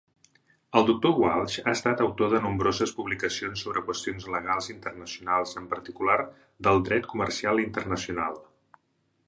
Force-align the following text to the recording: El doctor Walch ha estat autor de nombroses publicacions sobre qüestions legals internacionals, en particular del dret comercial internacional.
El 0.79 0.85
doctor 0.85 1.11
Walch 1.23 1.57
ha 1.63 1.73
estat 1.79 1.99
autor 2.05 2.31
de 2.35 2.39
nombroses 2.45 2.93
publicacions 3.01 3.65
sobre 3.67 3.83
qüestions 3.91 4.25
legals 4.37 4.69
internacionals, 4.75 5.53
en 5.63 5.67
particular 5.75 6.19
del 6.69 6.85
dret 6.89 7.09
comercial 7.15 7.63
internacional. 7.67 8.41